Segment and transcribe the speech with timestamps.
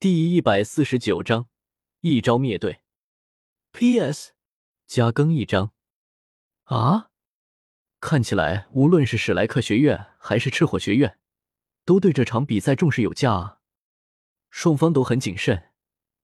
[0.00, 1.48] 第一百四十九章，
[2.02, 2.82] 一招灭队。
[3.72, 4.30] P.S.
[4.86, 5.72] 加更一章。
[6.66, 7.10] 啊，
[7.98, 11.18] 看起来无论是史莱克学院还是赤火学院，
[11.84, 13.58] 都对这场比赛重视有加啊。
[14.50, 15.70] 双方都很谨慎，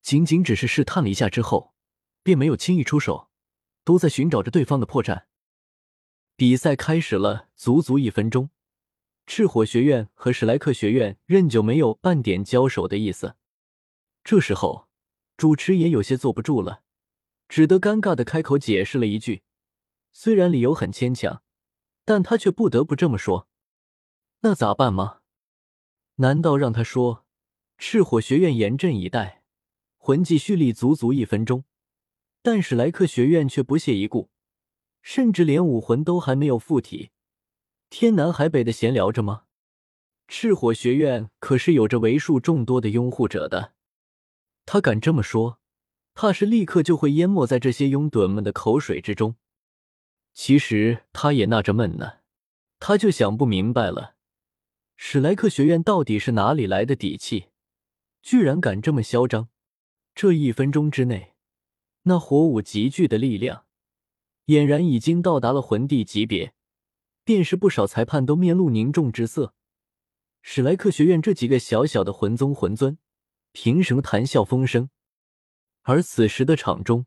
[0.00, 1.74] 仅仅只是试探了一下之后，
[2.22, 3.28] 便没有轻易出手，
[3.82, 5.24] 都在寻找着对方的破绽。
[6.36, 8.50] 比赛开始了足足一分钟，
[9.26, 13.34] 赤火学院和史莱克学院仍旧没有半点交手的意思。
[14.24, 14.88] 这时候，
[15.36, 16.82] 主持也有些坐不住了，
[17.46, 19.42] 只得尴尬的开口解释了一句，
[20.12, 21.42] 虽然理由很牵强，
[22.06, 23.48] 但他却不得不这么说。
[24.40, 25.20] 那咋办吗？
[26.16, 27.26] 难道让他说？
[27.76, 29.42] 赤火学院严阵以待，
[29.98, 31.64] 魂技蓄力足足一分钟，
[32.40, 34.30] 但史莱克学院却不屑一顾，
[35.02, 37.10] 甚至连武魂都还没有附体，
[37.90, 39.44] 天南海北的闲聊着吗？
[40.28, 43.74] 赤火学院可是有着为数众多的拥护者的，
[44.66, 45.58] 他敢这么说，
[46.14, 49.36] 怕是立刻就会淹没在这些拥趸们的口水之中。
[50.32, 52.14] 其实他也纳着闷呢，
[52.78, 54.16] 他就想不明白了，
[54.96, 57.46] 史莱克学院到底是哪里来的底气？
[58.22, 59.48] 居然敢这么嚣张！
[60.14, 61.34] 这一分钟之内，
[62.04, 63.66] 那火舞集聚的力量，
[64.46, 66.54] 俨然已经到达了魂帝级别，
[67.22, 69.54] 便是不少裁判都面露凝重之色。
[70.40, 72.98] 史莱克学院这几个小小的魂宗魂尊，
[73.54, 74.90] 凭什么谈笑风生？
[75.82, 77.06] 而此时的场中，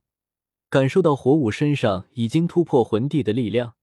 [0.70, 3.76] 感受到火舞身上已经突破魂帝的力量，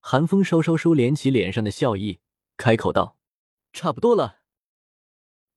[0.00, 2.20] 寒风稍稍收敛起脸上的笑意，
[2.58, 3.16] 开口道
[3.72, 4.40] ：“差不多了。”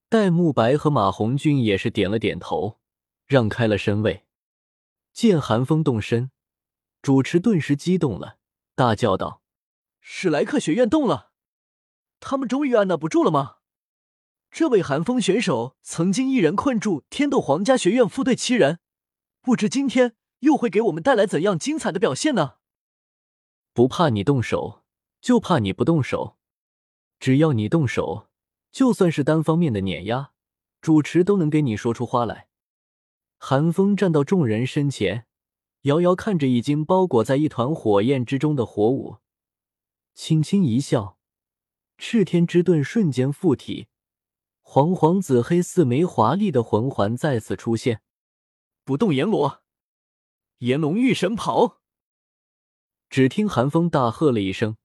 [0.07, 2.79] 戴沐白和马红俊也是点了点头，
[3.25, 4.25] 让开了身位。
[5.11, 6.31] 见寒风动身，
[7.01, 8.37] 主持顿时激动了，
[8.73, 9.43] 大叫道
[9.99, 11.33] ：“史莱克学院动了！
[12.21, 13.57] 他们终于按捺不住了吗？
[14.53, 18.77] 这位寒风选手曾经一人困住天斗皇家学院副队七人，
[19.41, 22.57] 不知今天又会给我们带来怎样精彩的表现呢？
[23.73, 24.83] 不怕你动手，
[25.19, 26.37] 就怕你不动手。
[27.19, 28.29] 只要你动手。”
[28.73, 30.31] 就算是单方面的碾压，
[30.81, 32.47] 主持都能给你说出花来。
[33.37, 35.27] 寒风站到众人身前，
[35.83, 39.17] 遥遥看着已经包裹在一团火焰之中的火舞，
[40.15, 41.19] 轻轻一笑，
[41.99, 43.85] 赤天之盾瞬间附体，
[44.63, 48.01] 黄黄紫黑四枚华丽的魂环再次出现。
[48.83, 49.61] 不动阎罗，
[50.57, 51.81] 炎龙御神跑！
[53.09, 54.77] 只听寒风大喝了一声，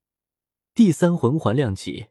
[0.75, 2.09] 第三魂环亮起。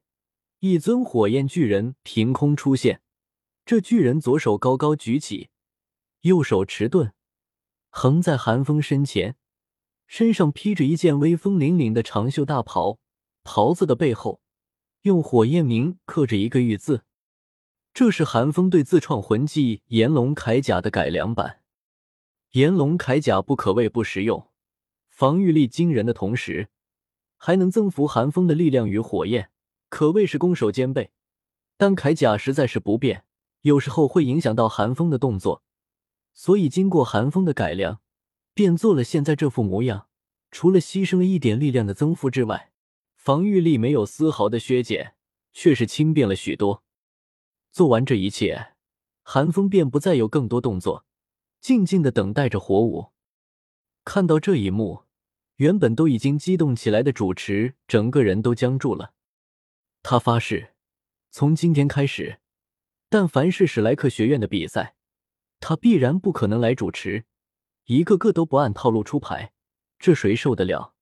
[0.59, 3.03] 一尊火焰巨人凭空出现，
[3.63, 5.49] 这巨人左手高高举起，
[6.21, 7.11] 右手持盾，
[7.89, 9.37] 横在寒风身前，
[10.07, 12.97] 身上披着一件威风凛凛的长袖大袍，
[13.43, 14.41] 袍子的背后
[15.03, 17.05] 用火焰铭刻着一个“玉”字，
[17.97, 21.61] 这是寒风对自创魂技炎龙铠甲的改良版。
[22.51, 24.51] 炎龙铠甲不可谓不实用，
[25.09, 26.67] 防御力惊人的同时，
[27.37, 29.49] 还能增幅寒风的力量与火焰。
[29.89, 31.09] 可谓是攻守兼备，
[31.75, 33.23] 但铠甲实在是不便，
[33.61, 35.63] 有时候会影响到寒风的动作，
[36.35, 37.99] 所以经过寒风的改良，
[38.53, 40.05] 便做了现在这副模样。
[40.51, 42.71] 除了牺牲了一点力量的增幅之外，
[43.15, 45.15] 防御力没有丝毫的削减，
[45.51, 46.83] 却是轻便了许多。
[47.77, 48.73] 做完这一切，
[49.21, 51.05] 寒风便不再有更多动作，
[51.61, 53.11] 静静的等待着火舞。
[54.03, 55.03] 看到这一幕，
[55.57, 59.13] 原本都已经激动起来的主持，整个人都僵住了。
[60.01, 60.73] 他发誓，
[61.29, 62.39] 从今天开始，
[63.09, 64.95] 但凡是史莱克学院的比赛，
[65.59, 67.25] 他必然不可能来主持，
[67.85, 69.53] 一个个都不按套路出牌，
[69.99, 70.95] 这谁受得了？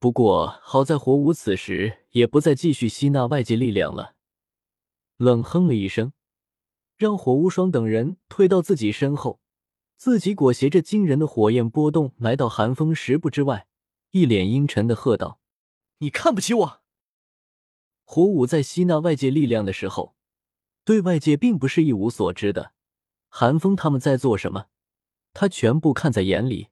[0.00, 4.14] 不过好在火舞此时也不再继续吸纳外界力量了，
[5.16, 6.12] 冷哼了一声，
[6.96, 9.40] 让火无双等人退到自己身后，
[9.96, 13.66] 自己裹挟着惊人的火焰波动来到寒风十步之外，
[14.12, 15.40] 一脸阴沉的喝道。
[15.98, 16.80] 你看不起我！
[18.04, 20.14] 火舞在吸纳外界力量的时候，
[20.84, 22.72] 对外界并不是一无所知的。
[23.28, 24.66] 寒风他们在做什么，
[25.34, 26.68] 他全部看在眼里。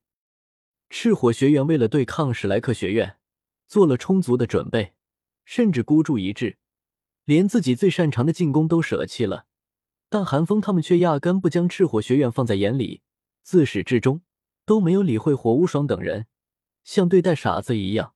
[0.88, 3.19] 赤火学院为了对抗史莱克学院，
[3.67, 4.94] 做了充足的准备，
[5.44, 6.59] 甚至孤注一掷，
[7.25, 9.47] 连自己最擅长的进攻都舍弃了。
[10.09, 13.03] 但韩风他们却压根不将赤火学院放在眼里，
[13.43, 14.23] 自始至终
[14.65, 16.27] 都没有理会火无双等人，
[16.85, 18.15] 像对待傻子一样。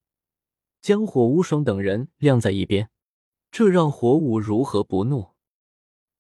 [0.81, 2.91] 将火无双等人晾在一边，
[3.51, 5.35] 这让火舞如何不怒？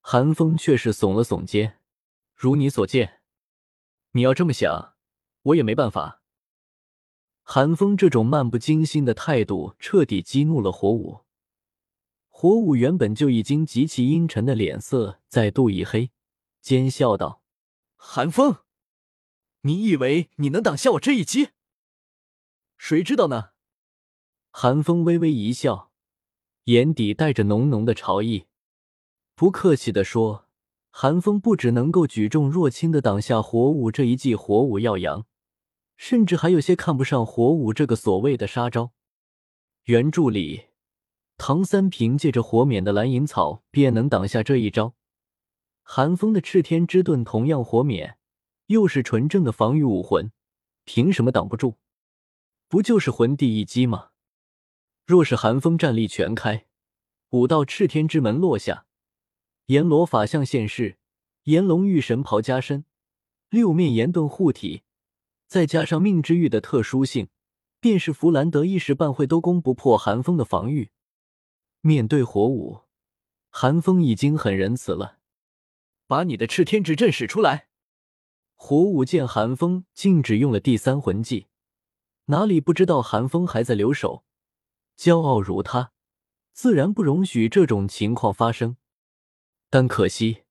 [0.01, 1.79] 寒风却是耸了耸肩，
[2.35, 3.21] 如你所见，
[4.13, 4.95] 你要这么想，
[5.43, 6.20] 我也没办法。
[7.53, 11.23] 寒风这种漫不经心的态度彻底激怒了火舞。
[12.29, 16.13] 火舞原本就已经极其阴沉的脸色再度一黑，
[16.61, 17.43] 奸笑道
[17.99, 18.59] ：“寒风，
[19.63, 21.49] 你以为你能挡下我这一击？
[22.79, 23.49] 谁知道呢？”
[24.53, 25.91] 寒风微微一笑，
[26.67, 28.47] 眼底带着浓浓的潮意，
[29.35, 30.47] 不客气的说
[30.91, 35.27] ：“寒风不只能够举重若轻的挡下火舞这一记火舞耀阳，
[36.03, 38.95] 甚至还有些看不上火舞这个所谓的杀招。”
[39.85, 40.69] 原著里，
[41.37, 44.95] 唐三凭借着火免的蓝银草便能挡下这一招。
[45.83, 48.17] 寒风的炽天之盾同样火免，
[48.69, 50.33] 又是纯正的防御武魂，
[50.87, 51.75] 凭什么挡不住？
[52.67, 54.13] 不就是魂帝一击吗？
[55.05, 56.65] 若是寒风战力全开，
[57.31, 58.87] 五道赤天之门落下，
[59.67, 60.97] 阎罗法相现世，
[61.43, 62.87] 炎龙玉神袍加身，
[63.51, 64.85] 六面炎盾护体，
[65.51, 67.29] 再加上命之玉的特殊性，
[67.81, 70.93] 便是弗兰德一时半会都攻不破寒风的防御。
[71.81, 72.83] 面对火舞，
[73.49, 75.19] 寒风已经很仁慈了，
[76.07, 77.67] 把你的赤天之阵使出来。
[78.55, 81.49] 火舞见寒风竟只用了第三魂技，
[82.27, 84.25] 哪里不知道寒风还在留守。
[84.97, 85.91] 骄傲如他，
[86.53, 88.77] 自然不容许这种情况发生。
[89.69, 90.45] 但可惜，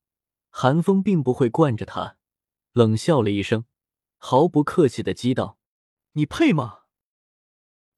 [0.49, 2.17] 寒风并不会惯着他，
[2.73, 3.63] 冷笑了一声，
[4.19, 5.57] 毫不客气的击道
[6.13, 6.81] ：“你配吗？”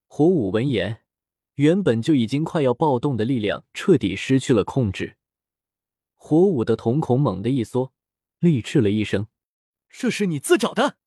[0.07, 1.03] 火舞闻言，
[1.55, 5.17] 原本就已经快要暴动的力量彻底失去了控制。
[6.15, 7.91] 火舞的瞳孔猛地一缩，
[8.39, 9.27] 厉斥了一声
[9.89, 10.97] ：“这是你自找的！”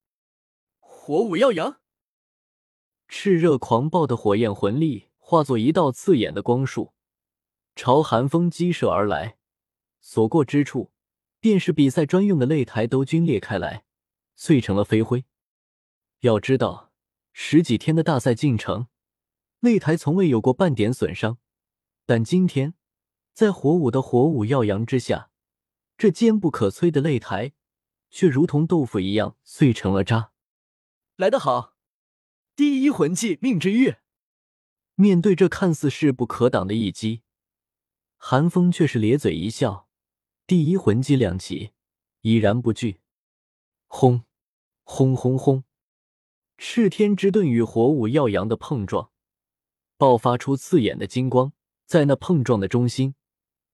[0.78, 1.80] 火舞耀阳，
[3.08, 5.08] 炽热狂暴的火焰魂力。
[5.26, 6.92] 化作一道刺眼的光束，
[7.74, 9.38] 朝寒风激射而来，
[9.98, 10.92] 所过之处，
[11.40, 13.86] 便是比赛专用的擂台都皲裂开来，
[14.36, 15.24] 碎成了飞灰。
[16.20, 16.92] 要知道，
[17.32, 18.88] 十几天的大赛进程，
[19.60, 21.38] 擂台从未有过半点损伤，
[22.06, 22.74] 但今天，
[23.32, 25.30] 在火舞的火舞耀阳之下，
[25.96, 27.52] 这坚不可摧的擂台，
[28.10, 30.32] 却如同豆腐一样碎成了渣。
[31.16, 31.76] 来得好，
[32.56, 33.96] 第一魂技命之玉。
[34.96, 37.22] 面对这看似势不可挡的一击，
[38.16, 39.88] 寒风却是咧嘴一笑，
[40.46, 41.72] 第一魂技亮起，
[42.20, 43.00] 已然不惧。
[43.96, 44.24] 轰！
[44.82, 45.62] 轰轰轰！
[46.58, 49.12] 赤天之盾与火舞耀阳的碰撞，
[49.96, 51.52] 爆发出刺眼的金光。
[51.86, 53.14] 在那碰撞的中心，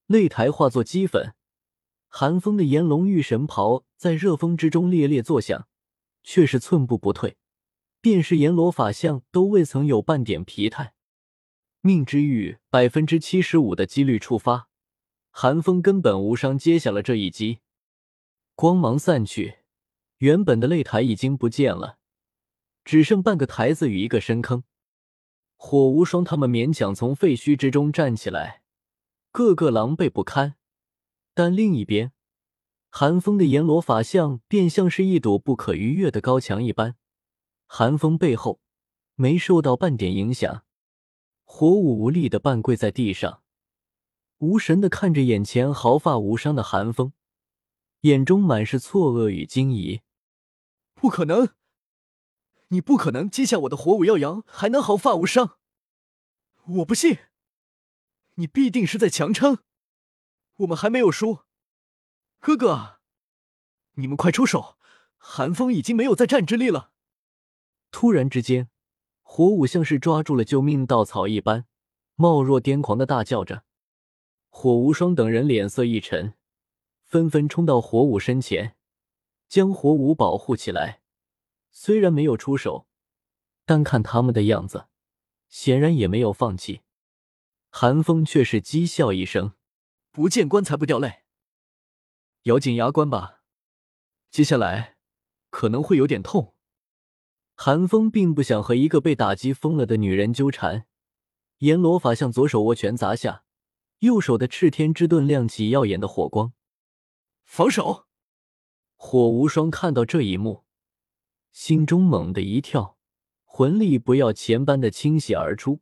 [0.08, 1.32] 擂台化作齑粉。
[2.06, 5.66] 寒风的炎龙玉神袍在热风之中猎猎作响，
[6.22, 7.38] 却是寸步不退，
[8.02, 10.92] 便是阎罗法相都未曾有半点疲态。
[11.80, 14.68] 命之玉百分之七十五的几率触发，
[15.30, 17.60] 寒风根本无伤接下了这一击。
[18.54, 19.59] 光芒散去，
[20.20, 21.96] 原本的擂台已经不见了，
[22.84, 24.64] 只剩半个台子与一个深坑。
[25.56, 28.62] 火无双他们勉强从废墟之中站起来，
[29.32, 30.56] 个个狼狈不堪。
[31.32, 32.12] 但另一边，
[32.90, 36.96] 寒风的阎罗法相便像是一堵不可逾越的高墙一般，
[37.66, 38.60] 寒风背后
[39.14, 40.64] 没受到半点影响。
[41.44, 43.42] 火舞无力的半跪在地上，
[44.36, 47.14] 无神的看着眼前毫发无伤的寒风，
[48.02, 50.02] 眼中满是错愕与惊疑。
[51.00, 51.54] 不可能！
[52.68, 55.56] 你不可能接下我的火舞耀阳，还能毫发无伤！
[56.66, 57.20] 我不信！
[58.34, 59.60] 你必定是在强撑！
[60.56, 61.38] 我们还没有输，
[62.38, 63.00] 哥哥，
[63.92, 64.76] 你们快出手！
[65.16, 66.92] 寒风已经没有再战之力了。
[67.90, 68.68] 突然之间。
[69.22, 71.64] 火舞像是抓住了救命稻草一般，
[72.16, 73.64] 貌若癫狂的大叫着。
[74.48, 76.34] 火无双等人脸色一沉，
[77.04, 78.76] 纷纷冲到火舞身前，
[79.50, 81.02] 将火舞保护起来。
[81.72, 82.86] 虽然没有出手，
[83.66, 84.86] 但看他们的样子，
[85.48, 86.82] 显然也没有放弃。
[87.68, 89.54] 寒风却是讥笑一声
[90.12, 91.24] ：“不见棺材不掉泪，
[92.44, 93.42] 咬紧牙关吧，
[94.30, 94.96] 接下来
[95.50, 96.54] 可能会有点痛。”
[97.56, 100.86] 寒风并不想和一个被打击疯了的女人纠缠，
[101.58, 103.44] 阎罗法向左手握拳砸下，
[103.98, 106.52] 右手的赤天之盾亮起耀眼的火光。
[107.44, 108.06] 防守！
[109.02, 110.66] 火无双看到这一幕，
[111.52, 112.98] 心中猛地一跳，
[113.44, 115.80] 魂力不要钱般的倾泻而出。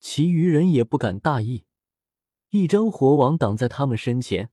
[0.00, 1.66] 其余人也不敢大意，
[2.48, 4.50] 一张火网挡在他们身前，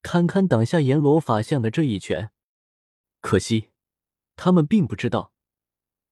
[0.00, 2.30] 堪堪挡下阎罗法相的这一拳。
[3.20, 3.70] 可惜，
[4.36, 5.34] 他们并不知道。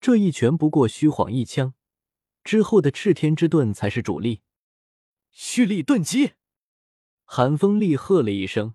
[0.00, 1.74] 这一拳不过虚晃一枪，
[2.42, 4.42] 之后的炽天之盾才是主力。
[5.30, 6.32] 蓄力顿击！
[7.24, 8.74] 寒风厉喝了一声，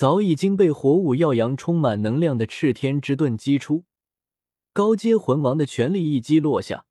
[0.00, 3.84] 早已经被火舞耀阳充满能量的赤天之盾击出，
[4.72, 6.86] 高阶魂王的全力一击落下，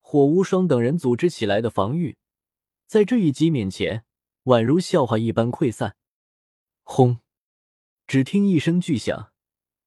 [0.00, 2.16] 火无双等人组织起来的防御，
[2.86, 4.06] 在这一击面前，
[4.44, 5.96] 宛如笑话一般溃散。
[6.82, 7.18] 轰！
[8.06, 9.32] 只听一声巨响，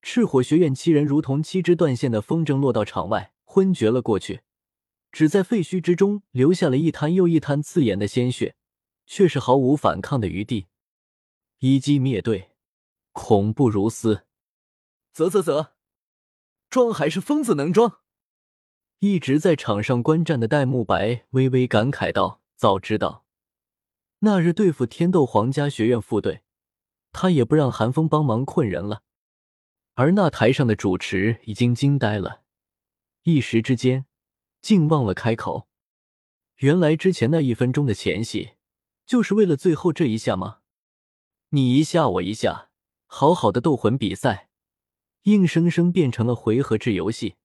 [0.04, 4.42] 赤火学院七人如同七支断线的风筝落到场外，昏厥了过去。
[5.12, 8.56] 只在废墟之中留下了一滩又一滩刺眼的鲜血，
[9.08, 10.68] 却是毫无反抗的余地。
[11.66, 12.52] 一击灭队，
[13.14, 14.26] 恐怖如斯。
[15.14, 15.76] 啧啧啧，
[16.70, 18.02] 装还是疯子能装？
[19.00, 23.24] 一直在场上观战的戴沐白微微感慨道：“早知道
[24.20, 26.44] 那日对付天斗皇家学院副队，
[27.14, 29.04] 他也不让韩风帮忙困人了。”
[29.96, 32.42] 而那台上的主持已经惊呆了，
[33.22, 34.06] 一时之间。
[34.62, 35.70] 竟忘了开口。
[36.58, 38.56] 原来之前那一分钟的前戏，
[39.06, 40.60] 就是为了最后这一下吗？
[41.56, 42.70] 你一下我一下，
[43.06, 44.50] 好好的斗魂比赛，
[45.26, 47.36] 硬生生变成了回合制游戏。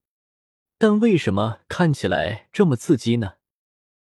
[0.79, 3.35] 但为什么看起来这么刺激呢？